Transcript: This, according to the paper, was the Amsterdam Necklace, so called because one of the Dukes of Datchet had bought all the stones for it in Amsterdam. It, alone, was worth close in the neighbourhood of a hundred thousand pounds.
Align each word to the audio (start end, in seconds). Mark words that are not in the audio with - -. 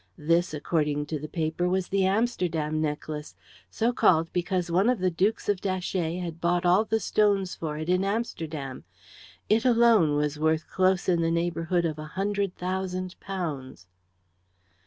This, 0.17 0.51
according 0.51 1.05
to 1.05 1.19
the 1.19 1.27
paper, 1.27 1.69
was 1.69 1.89
the 1.89 2.07
Amsterdam 2.07 2.81
Necklace, 2.81 3.35
so 3.69 3.93
called 3.93 4.33
because 4.33 4.71
one 4.71 4.89
of 4.89 4.97
the 4.97 5.11
Dukes 5.11 5.47
of 5.47 5.61
Datchet 5.61 6.17
had 6.21 6.41
bought 6.41 6.65
all 6.65 6.85
the 6.85 6.99
stones 6.99 7.53
for 7.53 7.77
it 7.77 7.87
in 7.87 8.03
Amsterdam. 8.03 8.83
It, 9.47 9.63
alone, 9.63 10.15
was 10.15 10.39
worth 10.39 10.67
close 10.67 11.07
in 11.07 11.21
the 11.21 11.29
neighbourhood 11.29 11.85
of 11.85 11.99
a 11.99 12.05
hundred 12.17 12.55
thousand 12.55 13.13
pounds. 13.19 13.85